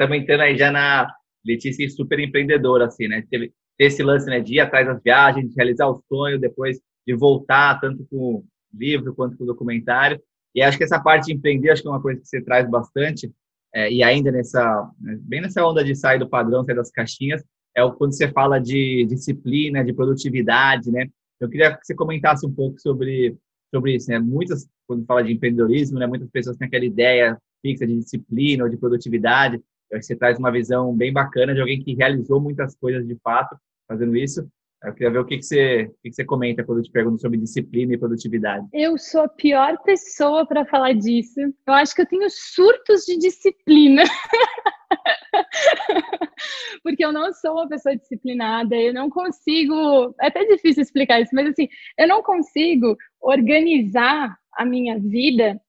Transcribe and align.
estamos 0.00 0.16
entrando 0.16 0.40
aí 0.40 0.56
já 0.56 0.72
na 0.72 1.12
Letícia 1.44 1.88
super 1.90 2.18
empreendedora, 2.18 2.86
assim, 2.86 3.06
né? 3.06 3.22
Teve 3.30 3.52
esse 3.78 4.02
lance, 4.02 4.26
né, 4.26 4.40
de 4.40 4.54
ir 4.54 4.60
atrás 4.60 4.86
das 4.86 5.02
viagens, 5.02 5.48
de 5.48 5.54
realizar 5.54 5.88
o 5.88 6.02
sonho, 6.08 6.38
depois 6.38 6.78
de 7.06 7.14
voltar, 7.14 7.80
tanto 7.80 8.06
com 8.10 8.16
o 8.16 8.44
livro 8.74 9.14
quanto 9.14 9.36
com 9.36 9.44
o 9.44 9.46
documentário. 9.46 10.20
E 10.54 10.62
acho 10.62 10.76
que 10.76 10.84
essa 10.84 11.00
parte 11.00 11.26
de 11.26 11.32
empreender, 11.32 11.70
acho 11.70 11.82
que 11.82 11.88
é 11.88 11.90
uma 11.90 12.00
coisa 12.00 12.20
que 12.20 12.26
você 12.26 12.42
traz 12.42 12.68
bastante, 12.68 13.30
é, 13.74 13.90
e 13.90 14.02
ainda 14.02 14.30
nessa, 14.30 14.90
né, 15.00 15.18
bem 15.22 15.40
nessa 15.40 15.64
onda 15.64 15.82
de 15.82 15.94
sair 15.94 16.18
do 16.18 16.28
padrão, 16.28 16.64
sair 16.64 16.74
das 16.74 16.90
caixinhas, 16.90 17.42
é 17.74 17.82
o, 17.82 17.92
quando 17.92 18.12
você 18.12 18.28
fala 18.28 18.58
de 18.58 19.06
disciplina, 19.06 19.84
de 19.84 19.92
produtividade, 19.92 20.90
né? 20.90 21.06
Eu 21.40 21.48
queria 21.48 21.74
que 21.74 21.86
você 21.86 21.94
comentasse 21.94 22.46
um 22.46 22.52
pouco 22.52 22.78
sobre, 22.80 23.36
sobre 23.74 23.94
isso, 23.94 24.10
né? 24.10 24.18
Muitas, 24.18 24.68
quando 24.86 25.06
fala 25.06 25.22
de 25.22 25.32
empreendedorismo, 25.32 25.98
né, 25.98 26.06
muitas 26.06 26.28
pessoas 26.30 26.56
têm 26.56 26.66
aquela 26.66 26.84
ideia 26.84 27.38
fixa 27.62 27.86
de 27.86 27.96
disciplina 27.96 28.64
ou 28.64 28.70
de 28.70 28.76
produtividade. 28.76 29.60
Eu 29.90 29.98
acho 29.98 30.06
que 30.06 30.14
você 30.14 30.16
traz 30.16 30.38
uma 30.38 30.52
visão 30.52 30.94
bem 30.94 31.12
bacana 31.12 31.52
de 31.52 31.60
alguém 31.60 31.82
que 31.82 31.94
realizou 31.94 32.40
muitas 32.40 32.76
coisas 32.76 33.06
de 33.06 33.16
fato 33.22 33.56
fazendo 33.88 34.16
isso. 34.16 34.48
Eu 34.82 34.94
queria 34.94 35.10
ver 35.10 35.18
o 35.18 35.26
que, 35.26 35.36
que, 35.36 35.42
você, 35.42 35.82
o 35.82 35.94
que, 36.02 36.08
que 36.08 36.14
você 36.14 36.24
comenta 36.24 36.64
quando 36.64 36.78
eu 36.78 36.84
te 36.84 36.90
pergunto 36.90 37.20
sobre 37.20 37.36
disciplina 37.36 37.92
e 37.92 37.98
produtividade. 37.98 38.66
Eu 38.72 38.96
sou 38.96 39.22
a 39.22 39.28
pior 39.28 39.76
pessoa 39.82 40.46
para 40.46 40.64
falar 40.64 40.94
disso. 40.94 41.38
Eu 41.40 41.74
acho 41.74 41.94
que 41.94 42.00
eu 42.00 42.06
tenho 42.06 42.26
surtos 42.30 43.04
de 43.04 43.18
disciplina. 43.18 44.04
Porque 46.82 47.04
eu 47.04 47.12
não 47.12 47.30
sou 47.34 47.52
uma 47.52 47.68
pessoa 47.68 47.94
disciplinada, 47.94 48.74
eu 48.74 48.94
não 48.94 49.10
consigo. 49.10 50.14
É 50.18 50.28
até 50.28 50.46
difícil 50.46 50.82
explicar 50.82 51.20
isso, 51.20 51.34
mas 51.34 51.48
assim, 51.48 51.68
eu 51.98 52.08
não 52.08 52.22
consigo 52.22 52.96
organizar 53.20 54.34
a 54.54 54.64
minha 54.64 54.98
vida 54.98 55.60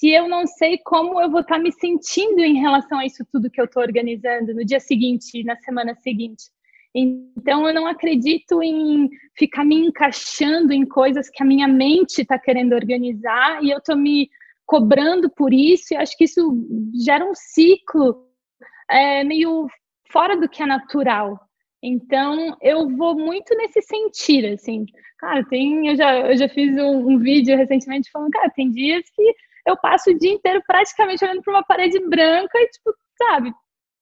se 0.00 0.08
eu 0.08 0.26
não 0.26 0.46
sei 0.46 0.78
como 0.78 1.20
eu 1.20 1.30
vou 1.30 1.42
estar 1.42 1.58
me 1.58 1.70
sentindo 1.70 2.40
em 2.40 2.58
relação 2.58 2.98
a 2.98 3.04
isso 3.04 3.22
tudo 3.30 3.50
que 3.50 3.60
eu 3.60 3.66
estou 3.66 3.82
organizando 3.82 4.54
no 4.54 4.64
dia 4.64 4.80
seguinte, 4.80 5.44
na 5.44 5.54
semana 5.56 5.94
seguinte. 5.94 6.44
Então, 6.94 7.68
eu 7.68 7.74
não 7.74 7.86
acredito 7.86 8.62
em 8.62 9.10
ficar 9.36 9.62
me 9.62 9.76
encaixando 9.76 10.72
em 10.72 10.86
coisas 10.86 11.28
que 11.28 11.42
a 11.42 11.46
minha 11.46 11.68
mente 11.68 12.22
está 12.22 12.38
querendo 12.38 12.72
organizar 12.72 13.62
e 13.62 13.70
eu 13.70 13.76
estou 13.76 13.94
me 13.94 14.30
cobrando 14.64 15.28
por 15.28 15.52
isso, 15.52 15.92
e 15.92 15.96
acho 15.96 16.16
que 16.16 16.24
isso 16.24 16.50
gera 17.04 17.24
um 17.24 17.34
ciclo 17.34 18.26
é, 18.90 19.22
meio 19.22 19.68
fora 20.10 20.34
do 20.34 20.48
que 20.48 20.62
é 20.62 20.66
natural. 20.66 21.38
Então, 21.82 22.56
eu 22.62 22.88
vou 22.88 23.18
muito 23.18 23.54
nesse 23.54 23.82
sentir, 23.82 24.46
assim. 24.46 24.86
Cara, 25.18 25.44
tem, 25.44 25.88
eu 25.88 25.94
já, 25.94 26.20
eu 26.20 26.36
já 26.38 26.48
fiz 26.48 26.74
um, 26.78 27.10
um 27.10 27.18
vídeo 27.18 27.54
recentemente 27.54 28.10
falando, 28.10 28.30
cara, 28.30 28.48
tem 28.48 28.70
dias 28.70 29.04
que 29.14 29.34
eu 29.70 29.76
passo 29.76 30.10
o 30.10 30.18
dia 30.18 30.32
inteiro 30.32 30.62
praticamente 30.66 31.24
olhando 31.24 31.42
para 31.42 31.54
uma 31.54 31.64
parede 31.64 31.98
branca 32.08 32.58
e, 32.58 32.68
tipo, 32.68 32.94
sabe, 33.16 33.52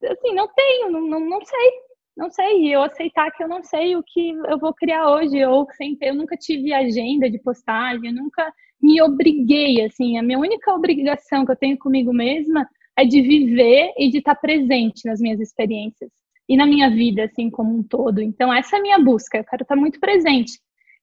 assim, 0.05 0.35
não 0.35 0.49
tenho, 0.55 0.91
não, 0.91 1.01
não, 1.01 1.21
não 1.21 1.45
sei, 1.45 1.71
não 2.17 2.31
sei. 2.31 2.63
E 2.65 2.73
eu 2.73 2.83
aceitar 2.83 3.31
que 3.31 3.43
eu 3.43 3.49
não 3.49 3.63
sei 3.63 3.97
o 3.97 4.03
que 4.03 4.31
eu 4.31 4.59
vou 4.59 4.75
criar 4.75 5.11
hoje, 5.11 5.45
ou 5.45 5.67
sempre, 5.73 6.09
eu 6.09 6.15
nunca 6.15 6.37
tive 6.37 6.73
agenda 6.73 7.31
de 7.31 7.39
postagem, 7.39 8.11
eu 8.11 8.15
nunca 8.15 8.53
me 8.81 9.01
obriguei, 9.03 9.83
assim, 9.85 10.19
a 10.19 10.23
minha 10.23 10.39
única 10.39 10.73
obrigação 10.73 11.45
que 11.45 11.53
eu 11.53 11.57
tenho 11.57 11.79
comigo 11.79 12.13
mesma 12.13 12.69
é 12.97 13.05
de 13.05 13.21
viver 13.23 13.93
e 13.97 14.11
de 14.11 14.19
estar 14.19 14.35
presente 14.37 15.07
nas 15.07 15.21
minhas 15.21 15.41
experiências 15.41 16.11
e 16.49 16.57
na 16.57 16.67
minha 16.67 16.89
vida, 16.91 17.25
assim, 17.25 17.51
como 17.51 17.77
um 17.77 17.83
todo. 17.83 18.21
Então, 18.21 18.53
essa 18.53 18.77
é 18.77 18.79
a 18.79 18.83
minha 18.83 18.99
busca, 18.99 19.39
eu 19.39 19.45
quero 19.45 19.63
estar 19.63 19.77
muito 19.77 20.01
presente. 20.01 20.59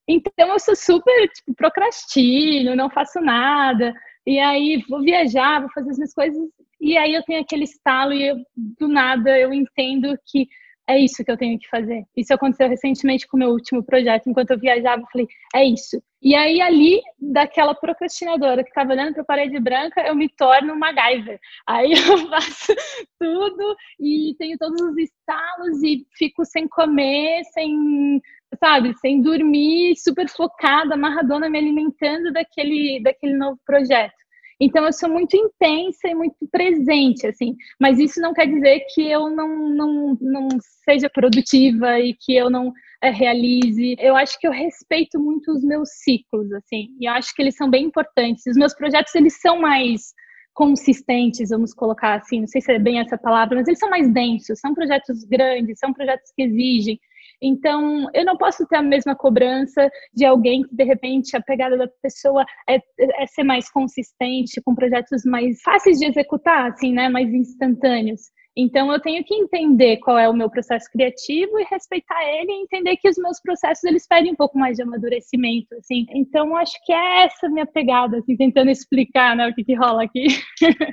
Então, 0.07 0.49
eu 0.49 0.59
sou 0.59 0.75
super, 0.75 1.27
tipo, 1.29 1.53
procrastino, 1.55 2.75
não 2.75 2.89
faço 2.89 3.19
nada, 3.21 3.93
e 4.25 4.39
aí 4.39 4.83
vou 4.89 5.01
viajar, 5.01 5.61
vou 5.61 5.69
fazer 5.71 5.91
as 5.91 5.97
minhas 5.97 6.13
coisas, 6.13 6.41
e 6.81 6.97
aí 6.97 7.13
eu 7.13 7.23
tenho 7.23 7.41
aquele 7.41 7.63
estalo 7.63 8.13
e 8.13 8.27
eu, 8.27 8.37
do 8.55 8.87
nada 8.87 9.37
eu 9.37 9.53
entendo 9.53 10.17
que 10.25 10.47
é 10.87 10.99
isso 10.99 11.23
que 11.23 11.31
eu 11.31 11.37
tenho 11.37 11.57
que 11.57 11.67
fazer. 11.67 12.05
Isso 12.15 12.33
aconteceu 12.33 12.69
recentemente 12.69 13.27
com 13.27 13.37
o 13.37 13.39
meu 13.39 13.49
último 13.49 13.83
projeto. 13.83 14.29
Enquanto 14.29 14.51
eu 14.51 14.59
viajava, 14.59 15.01
eu 15.01 15.07
falei, 15.11 15.27
é 15.55 15.63
isso. 15.65 16.01
E 16.21 16.35
aí, 16.35 16.61
ali, 16.61 17.01
daquela 17.19 17.73
procrastinadora 17.73 18.63
que 18.63 18.69
estava 18.69 18.91
olhando 18.91 19.13
para 19.13 19.21
a 19.23 19.25
parede 19.25 19.59
branca, 19.59 20.01
eu 20.01 20.15
me 20.15 20.29
torno 20.29 20.73
uma 20.73 20.91
MacGyver. 20.91 21.39
Aí 21.67 21.91
eu 21.93 22.29
faço 22.29 22.73
tudo 23.19 23.75
e 23.99 24.35
tenho 24.37 24.57
todos 24.57 24.79
os 24.81 24.97
estalos 24.97 25.83
e 25.83 26.05
fico 26.17 26.45
sem 26.45 26.67
comer, 26.67 27.43
sem, 27.45 28.21
sabe, 28.59 28.93
sem 28.99 29.21
dormir, 29.21 29.95
super 29.97 30.29
focada, 30.29 30.93
amarradona, 30.93 31.49
me 31.49 31.57
alimentando 31.57 32.31
daquele, 32.31 33.01
daquele 33.03 33.35
novo 33.35 33.59
projeto. 33.65 34.24
Então 34.59 34.85
eu 34.85 34.93
sou 34.93 35.09
muito 35.09 35.35
intensa 35.35 36.07
e 36.07 36.15
muito 36.15 36.37
presente, 36.51 37.27
assim. 37.27 37.55
Mas 37.79 37.99
isso 37.99 38.21
não 38.21 38.33
quer 38.33 38.47
dizer 38.47 38.85
que 38.93 39.01
eu 39.09 39.29
não, 39.29 39.69
não, 39.69 40.17
não 40.21 40.47
seja 40.83 41.09
produtiva 41.09 41.99
e 41.99 42.13
que 42.13 42.35
eu 42.35 42.49
não 42.49 42.71
é, 43.01 43.09
realize. 43.09 43.95
Eu 43.99 44.15
acho 44.15 44.39
que 44.39 44.47
eu 44.47 44.51
respeito 44.51 45.19
muito 45.19 45.51
os 45.51 45.63
meus 45.63 45.89
ciclos, 46.03 46.51
assim. 46.53 46.87
E 46.99 47.07
eu 47.07 47.13
acho 47.13 47.33
que 47.35 47.41
eles 47.41 47.55
são 47.55 47.69
bem 47.69 47.85
importantes. 47.85 48.45
Os 48.47 48.55
meus 48.55 48.73
projetos, 48.73 49.13
eles 49.15 49.39
são 49.41 49.59
mais 49.59 50.13
consistentes, 50.53 51.49
vamos 51.49 51.73
colocar 51.73 52.15
assim, 52.15 52.39
não 52.39 52.47
sei 52.47 52.61
se 52.61 52.71
é 52.71 52.79
bem 52.79 53.01
essa 53.01 53.17
palavra, 53.17 53.57
mas 53.57 53.67
eles 53.67 53.77
são 53.77 53.89
mais 53.89 54.09
densos, 54.13 54.57
são 54.57 54.73
projetos 54.73 55.25
grandes, 55.25 55.77
são 55.77 55.91
projetos 55.91 56.31
que 56.33 56.43
exigem 56.43 56.97
então, 57.41 58.09
eu 58.13 58.25
não 58.25 58.37
posso 58.37 58.65
ter 58.67 58.77
a 58.77 58.81
mesma 58.81 59.15
cobrança 59.15 59.89
de 60.13 60.25
alguém 60.25 60.63
que, 60.63 60.75
de 60.75 60.83
repente, 60.83 61.35
a 61.35 61.41
pegada 61.41 61.77
da 61.77 61.87
pessoa 62.01 62.45
é, 62.69 62.79
é 62.99 63.27
ser 63.27 63.43
mais 63.43 63.69
consistente, 63.69 64.61
com 64.61 64.75
projetos 64.75 65.23
mais 65.25 65.61
fáceis 65.61 65.99
de 65.99 66.05
executar, 66.05 66.71
assim, 66.71 66.93
né? 66.93 67.09
Mais 67.09 67.31
instantâneos. 67.33 68.21
Então, 68.57 68.89
eu 68.91 69.01
tenho 69.01 69.21
que 69.25 69.35
entender 69.35 69.97
qual 69.97 70.17
é 70.17 70.29
o 70.29 70.33
meu 70.33 70.49
processo 70.49 70.89
criativo 70.89 71.59
e 71.59 71.65
respeitar 71.69 72.23
ele 72.23 72.53
e 72.53 72.63
entender 72.63 72.95
que 72.95 73.09
os 73.09 73.17
meus 73.17 73.41
processos, 73.41 73.83
eles 73.83 74.07
pedem 74.07 74.31
um 74.31 74.35
pouco 74.35 74.57
mais 74.57 74.77
de 74.77 74.83
amadurecimento, 74.83 75.75
assim. 75.75 76.05
Então, 76.11 76.55
acho 76.55 76.73
que 76.85 76.93
é 76.93 77.25
essa 77.25 77.49
minha 77.49 77.65
pegada, 77.65 78.17
assim, 78.17 78.37
tentando 78.37 78.71
explicar, 78.71 79.35
né, 79.35 79.49
o 79.49 79.53
que, 79.53 79.65
que 79.65 79.75
rola 79.75 80.03
aqui. 80.03 80.27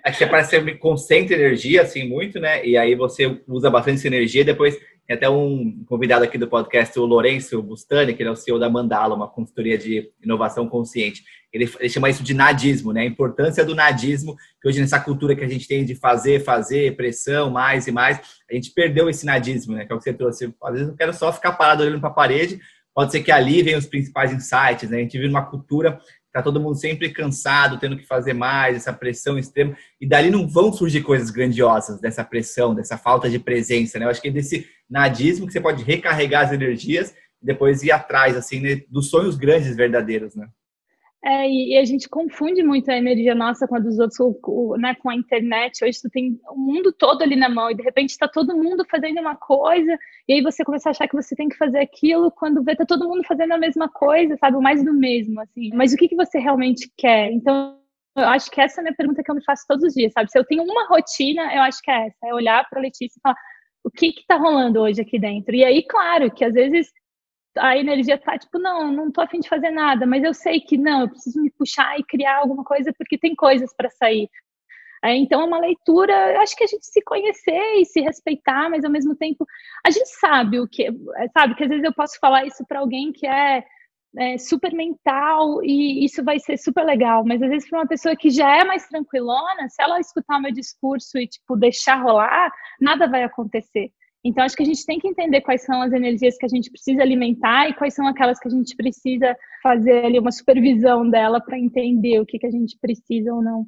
Acho 0.04 0.18
que 0.18 0.24
é 0.24 0.26
para 0.26 0.42
ser 0.42 0.78
concentra 0.78 1.36
energia, 1.36 1.82
assim, 1.82 2.08
muito, 2.08 2.40
né? 2.40 2.66
E 2.66 2.76
aí 2.76 2.96
você 2.96 3.40
usa 3.46 3.70
bastante 3.70 3.98
essa 3.98 4.08
energia 4.08 4.40
e 4.40 4.46
depois 4.46 4.76
tem 5.06 5.16
até 5.16 5.28
um 5.28 5.84
convidado 5.86 6.24
aqui 6.24 6.38
do 6.38 6.46
podcast, 6.46 6.98
o 6.98 7.04
Lourenço 7.04 7.62
Bustani, 7.62 8.14
que 8.14 8.22
é 8.22 8.30
o 8.30 8.36
CEO 8.36 8.58
da 8.58 8.70
Mandala, 8.70 9.14
uma 9.14 9.28
consultoria 9.28 9.76
de 9.76 10.10
inovação 10.22 10.68
consciente. 10.68 11.24
Ele, 11.52 11.70
ele, 11.80 11.88
chama 11.88 12.08
isso 12.08 12.22
de 12.22 12.32
nadismo, 12.32 12.92
né? 12.92 13.02
A 13.02 13.06
importância 13.06 13.64
do 13.64 13.74
nadismo, 13.74 14.36
que 14.60 14.68
hoje 14.68 14.80
nessa 14.80 15.00
cultura 15.00 15.34
que 15.36 15.44
a 15.44 15.48
gente 15.48 15.68
tem 15.68 15.84
de 15.84 15.94
fazer, 15.94 16.42
fazer, 16.44 16.96
pressão, 16.96 17.50
mais 17.50 17.86
e 17.86 17.92
mais, 17.92 18.20
a 18.50 18.54
gente 18.54 18.70
perdeu 18.70 19.08
esse 19.10 19.26
nadismo, 19.26 19.74
né? 19.74 19.84
Que 19.84 19.92
é 19.92 19.94
o 19.94 19.98
que 19.98 20.04
você 20.04 20.14
trouxe. 20.14 20.54
Às 20.62 20.72
vezes 20.72 20.88
eu 20.88 20.96
quero 20.96 21.12
só 21.12 21.32
ficar 21.32 21.52
parado 21.52 21.82
olhando 21.82 22.00
para 22.00 22.08
a 22.08 22.14
parede, 22.14 22.60
pode 22.94 23.10
ser 23.10 23.22
que 23.22 23.32
ali 23.32 23.62
venham 23.62 23.78
os 23.78 23.86
principais 23.86 24.32
insights, 24.32 24.88
né? 24.88 24.98
A 24.98 25.00
gente 25.00 25.18
vive 25.18 25.28
numa 25.28 25.44
cultura 25.44 26.00
tá 26.32 26.42
todo 26.42 26.58
mundo 26.58 26.76
sempre 26.76 27.10
cansado, 27.10 27.78
tendo 27.78 27.96
que 27.96 28.06
fazer 28.06 28.32
mais, 28.32 28.76
essa 28.76 28.92
pressão 28.92 29.38
extrema, 29.38 29.76
e 30.00 30.06
dali 30.06 30.30
não 30.30 30.48
vão 30.48 30.72
surgir 30.72 31.02
coisas 31.02 31.30
grandiosas 31.30 32.00
dessa 32.00 32.24
pressão, 32.24 32.74
dessa 32.74 32.96
falta 32.96 33.28
de 33.28 33.38
presença, 33.38 33.98
né? 33.98 34.06
Eu 34.06 34.10
acho 34.10 34.22
que 34.22 34.28
é 34.28 34.30
nadismo 34.92 35.46
que 35.46 35.52
você 35.52 35.60
pode 35.60 35.82
recarregar 35.82 36.44
as 36.44 36.52
energias 36.52 37.14
e 37.42 37.46
depois 37.46 37.82
ir 37.82 37.90
atrás, 37.90 38.36
assim, 38.36 38.60
né, 38.60 38.82
dos 38.88 39.08
sonhos 39.08 39.36
grandes 39.36 39.74
verdadeiros, 39.74 40.36
né? 40.36 40.46
É, 41.24 41.48
e 41.48 41.78
a 41.78 41.84
gente 41.84 42.08
confunde 42.08 42.64
muito 42.64 42.90
a 42.90 42.96
energia 42.96 43.32
nossa 43.32 43.68
com 43.68 43.76
a 43.76 43.78
dos 43.78 43.96
outros, 44.00 44.18
né, 44.80 44.96
com 44.96 45.08
a 45.08 45.14
internet. 45.14 45.84
Hoje 45.84 46.00
tu 46.02 46.10
tem 46.10 46.38
o 46.50 46.56
mundo 46.56 46.92
todo 46.92 47.22
ali 47.22 47.36
na 47.36 47.48
mão 47.48 47.70
e 47.70 47.76
de 47.76 47.82
repente 47.82 48.10
está 48.10 48.26
todo 48.26 48.56
mundo 48.56 48.84
fazendo 48.90 49.20
uma 49.20 49.36
coisa 49.36 49.96
e 50.26 50.32
aí 50.32 50.42
você 50.42 50.64
começa 50.64 50.88
a 50.88 50.90
achar 50.90 51.06
que 51.06 51.14
você 51.14 51.36
tem 51.36 51.48
que 51.48 51.56
fazer 51.56 51.78
aquilo 51.78 52.28
quando 52.32 52.64
vê 52.64 52.74
tá 52.74 52.84
todo 52.84 53.08
mundo 53.08 53.22
fazendo 53.24 53.52
a 53.52 53.58
mesma 53.58 53.88
coisa, 53.88 54.36
sabe? 54.36 54.56
Mais 54.58 54.84
do 54.84 54.92
mesmo, 54.92 55.40
assim. 55.40 55.70
Mas 55.74 55.92
o 55.92 55.96
que, 55.96 56.08
que 56.08 56.16
você 56.16 56.40
realmente 56.40 56.90
quer? 56.96 57.30
Então, 57.30 57.78
eu 58.16 58.24
acho 58.24 58.50
que 58.50 58.60
essa 58.60 58.80
é 58.80 58.82
a 58.82 58.84
minha 58.84 58.96
pergunta 58.96 59.22
que 59.22 59.30
eu 59.30 59.36
me 59.36 59.44
faço 59.44 59.64
todos 59.68 59.84
os 59.84 59.94
dias, 59.94 60.12
sabe? 60.12 60.28
Se 60.28 60.36
eu 60.36 60.44
tenho 60.44 60.64
uma 60.64 60.88
rotina, 60.88 61.54
eu 61.54 61.62
acho 61.62 61.80
que 61.82 61.90
é 61.90 62.08
essa, 62.08 62.26
é 62.26 62.34
olhar 62.34 62.68
para 62.68 62.80
a 62.80 62.82
Letícia 62.82 63.16
e 63.16 63.20
falar 63.22 63.36
o 63.84 63.90
que 63.90 64.08
está 64.08 64.36
rolando 64.36 64.80
hoje 64.80 65.00
aqui 65.00 65.18
dentro. 65.18 65.54
E 65.54 65.64
aí, 65.64 65.82
claro, 65.82 66.30
que 66.30 66.44
às 66.44 66.54
vezes 66.54 66.90
a 67.58 67.76
energia 67.76 68.18
tá 68.18 68.38
tipo, 68.38 68.58
não, 68.58 68.90
não 68.90 69.10
tô 69.10 69.20
afim 69.20 69.40
de 69.40 69.48
fazer 69.48 69.70
nada, 69.70 70.06
mas 70.06 70.24
eu 70.24 70.32
sei 70.32 70.60
que 70.60 70.78
não, 70.78 71.02
eu 71.02 71.08
preciso 71.08 71.40
me 71.42 71.50
puxar 71.50 71.98
e 71.98 72.04
criar 72.04 72.38
alguma 72.38 72.64
coisa 72.64 72.92
porque 72.96 73.18
tem 73.18 73.34
coisas 73.34 73.74
para 73.76 73.90
sair. 73.90 74.28
É, 75.04 75.16
então, 75.16 75.40
é 75.40 75.44
uma 75.44 75.58
leitura, 75.58 76.40
acho 76.40 76.54
que 76.56 76.62
a 76.62 76.66
gente 76.66 76.86
se 76.86 77.02
conhecer 77.02 77.80
e 77.80 77.84
se 77.84 78.00
respeitar, 78.00 78.70
mas 78.70 78.84
ao 78.84 78.90
mesmo 78.90 79.16
tempo, 79.16 79.44
a 79.84 79.90
gente 79.90 80.08
sabe 80.20 80.60
o 80.60 80.68
que, 80.68 80.86
é, 80.86 81.28
sabe, 81.36 81.56
que 81.56 81.64
às 81.64 81.68
vezes 81.68 81.84
eu 81.84 81.92
posso 81.92 82.18
falar 82.20 82.46
isso 82.46 82.64
para 82.68 82.78
alguém 82.78 83.12
que 83.12 83.26
é, 83.26 83.64
é, 84.18 84.38
super 84.38 84.72
mental 84.72 85.62
e 85.62 86.04
isso 86.04 86.22
vai 86.22 86.38
ser 86.38 86.58
super 86.58 86.84
legal, 86.84 87.24
mas 87.24 87.42
às 87.42 87.48
vezes 87.48 87.68
para 87.68 87.80
uma 87.80 87.88
pessoa 87.88 88.16
que 88.16 88.30
já 88.30 88.56
é 88.56 88.64
mais 88.64 88.86
tranquilona, 88.86 89.68
se 89.68 89.82
ela 89.82 90.00
escutar 90.00 90.38
o 90.38 90.42
meu 90.42 90.52
discurso 90.52 91.18
e, 91.18 91.26
tipo, 91.26 91.56
deixar 91.56 92.02
rolar, 92.02 92.50
nada 92.80 93.08
vai 93.08 93.22
acontecer. 93.22 93.90
Então, 94.24 94.44
acho 94.44 94.56
que 94.56 94.62
a 94.62 94.66
gente 94.66 94.86
tem 94.86 95.00
que 95.00 95.08
entender 95.08 95.40
quais 95.40 95.64
são 95.64 95.82
as 95.82 95.92
energias 95.92 96.36
que 96.36 96.46
a 96.46 96.48
gente 96.48 96.70
precisa 96.70 97.02
alimentar 97.02 97.68
e 97.68 97.74
quais 97.74 97.94
são 97.94 98.06
aquelas 98.06 98.38
que 98.38 98.46
a 98.46 98.50
gente 98.50 98.76
precisa 98.76 99.36
fazer 99.62 100.04
ali 100.04 100.18
uma 100.18 100.30
supervisão 100.30 101.08
dela 101.08 101.40
para 101.40 101.58
entender 101.58 102.20
o 102.20 102.26
que, 102.26 102.38
que 102.38 102.46
a 102.46 102.50
gente 102.50 102.78
precisa 102.80 103.34
ou 103.34 103.42
não. 103.42 103.66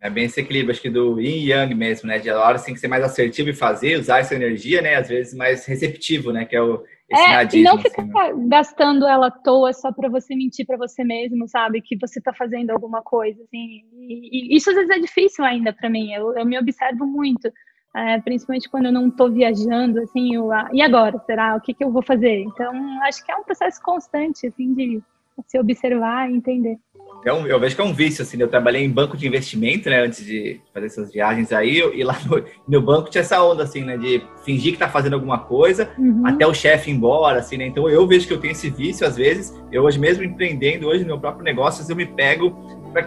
É 0.00 0.08
bem 0.08 0.24
esse 0.24 0.40
equilíbrio, 0.40 0.70
acho 0.70 0.80
que 0.80 0.90
do 0.90 1.20
yin 1.20 1.44
e 1.44 1.50
yang 1.50 1.74
mesmo, 1.74 2.08
né? 2.08 2.18
De 2.18 2.30
a 2.30 2.40
hora 2.40 2.58
tem 2.58 2.72
que 2.72 2.80
ser 2.80 2.88
mais 2.88 3.02
assertivo 3.02 3.50
e 3.50 3.54
fazer, 3.54 3.98
usar 3.98 4.20
essa 4.20 4.34
energia, 4.34 4.80
né? 4.80 4.94
Às 4.94 5.08
vezes 5.08 5.34
mais 5.34 5.66
receptivo, 5.66 6.32
né? 6.32 6.44
Que 6.44 6.54
é 6.54 6.62
o 6.62 6.84
esse 7.08 7.22
é, 7.22 7.60
e 7.60 7.62
não 7.62 7.78
ficar 7.78 8.02
assim, 8.02 8.12
né? 8.12 8.48
gastando 8.48 9.06
ela 9.06 9.28
à 9.28 9.30
toa 9.30 9.72
só 9.72 9.90
para 9.90 10.10
você 10.10 10.36
mentir 10.36 10.66
para 10.66 10.76
você 10.76 11.02
mesmo, 11.02 11.48
sabe? 11.48 11.80
Que 11.80 11.96
você 11.96 12.18
está 12.18 12.34
fazendo 12.34 12.70
alguma 12.70 13.00
coisa, 13.00 13.42
assim. 13.42 13.82
E, 13.94 14.52
e, 14.52 14.56
isso 14.56 14.68
às 14.68 14.76
vezes 14.76 14.90
é 14.90 14.98
difícil 14.98 15.42
ainda 15.42 15.72
para 15.72 15.88
mim. 15.88 16.12
Eu, 16.12 16.36
eu, 16.36 16.44
me 16.44 16.58
observo 16.58 17.06
muito, 17.06 17.50
é, 17.96 18.20
principalmente 18.20 18.68
quando 18.68 18.86
eu 18.86 18.92
não 18.92 19.08
estou 19.08 19.32
viajando, 19.32 20.00
assim. 20.00 20.34
Eu, 20.34 20.52
ah, 20.52 20.68
e 20.70 20.82
agora? 20.82 21.18
Será? 21.24 21.56
O 21.56 21.62
que, 21.62 21.72
que 21.72 21.82
eu 21.82 21.90
vou 21.90 22.02
fazer? 22.02 22.42
Então, 22.42 22.74
acho 23.04 23.24
que 23.24 23.32
é 23.32 23.36
um 23.36 23.44
processo 23.44 23.80
constante, 23.82 24.46
assim, 24.46 24.74
de 24.74 25.02
se 25.46 25.58
observar 25.58 26.30
e 26.30 26.36
entender. 26.36 26.78
É 27.24 27.32
um, 27.32 27.46
eu 27.46 27.58
vejo 27.58 27.74
que 27.74 27.80
é 27.80 27.84
um 27.84 27.92
vício, 27.92 28.22
assim, 28.22 28.36
né? 28.36 28.44
eu 28.44 28.48
trabalhei 28.48 28.84
em 28.84 28.90
banco 28.90 29.16
de 29.16 29.26
investimento, 29.26 29.90
né, 29.90 30.04
antes 30.04 30.24
de 30.24 30.60
fazer 30.72 30.86
essas 30.86 31.12
viagens 31.12 31.52
aí, 31.52 31.78
e 31.94 32.04
lá 32.04 32.16
no, 32.24 32.42
no 32.66 32.82
banco 32.82 33.10
tinha 33.10 33.22
essa 33.22 33.42
onda, 33.42 33.64
assim, 33.64 33.82
né, 33.82 33.96
de 33.96 34.22
fingir 34.44 34.72
que 34.72 34.78
tá 34.78 34.88
fazendo 34.88 35.14
alguma 35.14 35.38
coisa, 35.38 35.90
uhum. 35.98 36.22
até 36.24 36.46
o 36.46 36.54
chefe 36.54 36.90
ir 36.90 36.94
embora, 36.94 37.40
assim, 37.40 37.56
né, 37.56 37.66
então 37.66 37.88
eu 37.88 38.06
vejo 38.06 38.26
que 38.26 38.32
eu 38.32 38.40
tenho 38.40 38.52
esse 38.52 38.70
vício, 38.70 39.06
às 39.06 39.16
vezes, 39.16 39.54
eu 39.72 39.82
hoje 39.82 39.98
mesmo 39.98 40.22
empreendendo, 40.22 40.86
hoje 40.86 41.00
no 41.00 41.08
meu 41.08 41.18
próprio 41.18 41.44
negócio, 41.44 41.84
eu 41.88 41.96
me 41.96 42.06
pego, 42.06 42.56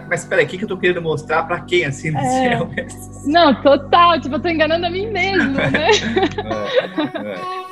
mas 0.08 0.24
peraí, 0.24 0.44
o 0.44 0.48
que, 0.48 0.58
que 0.58 0.64
eu 0.64 0.68
tô 0.68 0.76
querendo 0.76 1.02
mostrar 1.02 1.44
pra 1.44 1.60
quem, 1.60 1.84
assim, 1.86 2.10
no 2.10 2.18
é... 2.18 2.58
Não, 3.26 3.54
total, 3.62 4.20
tipo, 4.20 4.36
eu 4.36 4.40
tô 4.40 4.48
enganando 4.48 4.86
a 4.86 4.90
mim 4.90 5.10
mesmo, 5.10 5.52
né? 5.56 5.90
é, 7.16 7.68
é. 7.68 7.71